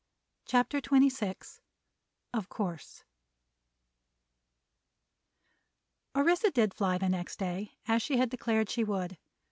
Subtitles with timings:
[0.45, 1.59] CHAPTER XXVI
[2.33, 3.03] OF COURSE
[6.15, 9.19] Orissa did fly the next day, as she had declared she would.